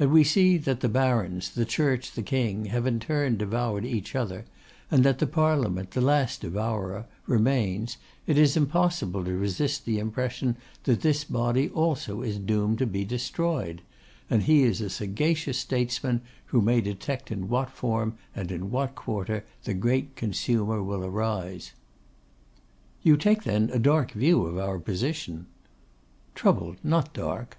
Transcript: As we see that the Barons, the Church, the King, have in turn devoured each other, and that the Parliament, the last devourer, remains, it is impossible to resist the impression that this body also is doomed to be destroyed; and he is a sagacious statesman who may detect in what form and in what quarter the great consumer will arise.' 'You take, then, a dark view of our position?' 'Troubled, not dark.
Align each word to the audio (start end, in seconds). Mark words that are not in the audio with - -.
As 0.00 0.08
we 0.08 0.24
see 0.24 0.56
that 0.58 0.80
the 0.80 0.88
Barons, 0.88 1.50
the 1.50 1.64
Church, 1.64 2.10
the 2.14 2.22
King, 2.24 2.64
have 2.64 2.84
in 2.84 2.98
turn 2.98 3.36
devoured 3.36 3.84
each 3.84 4.16
other, 4.16 4.44
and 4.90 5.04
that 5.04 5.20
the 5.20 5.26
Parliament, 5.28 5.92
the 5.92 6.00
last 6.00 6.40
devourer, 6.40 7.06
remains, 7.28 7.96
it 8.26 8.36
is 8.36 8.56
impossible 8.56 9.24
to 9.24 9.36
resist 9.36 9.84
the 9.84 10.00
impression 10.00 10.56
that 10.82 11.02
this 11.02 11.22
body 11.22 11.68
also 11.68 12.22
is 12.22 12.38
doomed 12.38 12.78
to 12.78 12.86
be 12.86 13.04
destroyed; 13.04 13.82
and 14.28 14.42
he 14.42 14.64
is 14.64 14.80
a 14.80 14.90
sagacious 14.90 15.58
statesman 15.58 16.22
who 16.46 16.60
may 16.60 16.80
detect 16.80 17.30
in 17.30 17.48
what 17.48 17.70
form 17.70 18.18
and 18.34 18.50
in 18.50 18.68
what 18.68 18.96
quarter 18.96 19.44
the 19.62 19.74
great 19.74 20.16
consumer 20.16 20.82
will 20.82 21.04
arise.' 21.04 21.70
'You 23.04 23.16
take, 23.16 23.44
then, 23.44 23.70
a 23.72 23.78
dark 23.78 24.10
view 24.10 24.44
of 24.44 24.58
our 24.58 24.80
position?' 24.80 25.46
'Troubled, 26.34 26.78
not 26.82 27.14
dark. 27.14 27.58